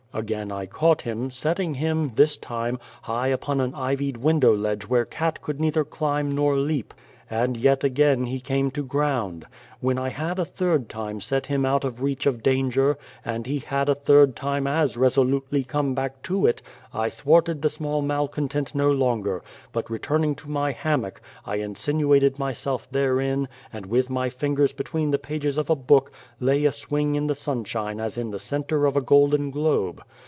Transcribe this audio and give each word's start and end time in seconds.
Again 0.13 0.51
I 0.51 0.65
caught 0.65 1.03
him, 1.03 1.29
107 1.29 1.29
The 1.29 1.29
Face 1.29 1.41
setting 1.41 1.73
him, 1.75 2.11
this 2.15 2.35
time, 2.35 2.79
high 3.03 3.33
on 3.47 3.61
an 3.61 3.73
ivied 3.73 4.17
window 4.17 4.53
ledge 4.53 4.83
where 4.83 5.05
cat 5.05 5.41
could 5.41 5.57
neither 5.61 5.85
climb 5.85 6.29
nor 6.29 6.57
leap; 6.57 6.93
and 7.29 7.55
yet 7.55 7.81
again 7.85 8.25
he 8.25 8.41
came 8.41 8.69
to 8.71 8.83
ground. 8.83 9.45
When 9.79 9.97
I 9.97 10.09
had 10.09 10.37
a 10.37 10.43
third 10.43 10.89
time 10.89 11.21
set 11.21 11.45
him 11.45 11.65
out 11.65 11.85
of 11.85 12.01
reach 12.01 12.25
of 12.25 12.43
danger, 12.43 12.97
and 13.23 13.47
he 13.47 13.59
had 13.59 13.87
a 13.87 13.95
third 13.95 14.35
time 14.35 14.67
as 14.67 14.97
resolutely 14.97 15.63
come 15.63 15.95
back 15.95 16.21
to 16.23 16.45
it, 16.45 16.61
I 16.93 17.09
thwarted 17.09 17.61
the 17.61 17.69
small 17.69 18.01
malcontent 18.01 18.75
no 18.75 18.91
longer, 18.91 19.41
but 19.71 19.89
returning 19.89 20.35
to 20.35 20.49
my 20.49 20.73
hammock, 20.73 21.21
I 21.45 21.55
insinuated 21.55 22.37
myself 22.37 22.85
therein 22.91 23.47
and 23.71 23.85
with 23.85 24.09
my 24.09 24.29
fingers 24.29 24.73
between 24.73 25.11
the 25.11 25.17
pages 25.17 25.57
of 25.57 25.69
a 25.69 25.75
book, 25.75 26.11
lay 26.41 26.65
a 26.65 26.73
swing 26.73 27.15
in 27.15 27.27
the 27.27 27.33
sunshine 27.35 28.01
as 28.01 28.17
in 28.17 28.31
the 28.31 28.39
centre 28.39 28.85
of 28.85 28.97
a 28.97 29.01
golden 29.01 29.51
globe. 29.51 30.03